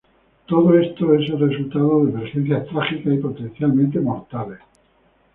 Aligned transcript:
Todo 0.47 0.79
esto 0.79 1.13
es 1.13 1.29
el 1.29 1.39
resultado 1.47 2.03
de 2.03 2.11
emergencias 2.11 2.65
trágicas 2.69 3.13
y 3.13 3.17
potencialmente 3.17 3.99
mortales. 3.99 4.57